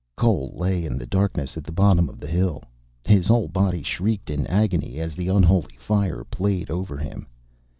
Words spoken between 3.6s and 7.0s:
shrieked in agony as the unholy fire played over